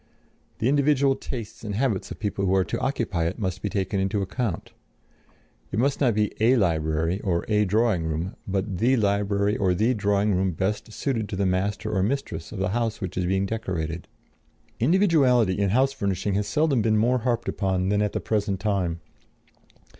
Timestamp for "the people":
2.17-2.47